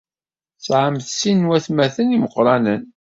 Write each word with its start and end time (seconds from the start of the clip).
Tesɛamt 0.57 1.07
sin 1.19 1.39
n 1.43 1.47
waytmaten 1.49 2.15
imeqranen. 2.15 2.83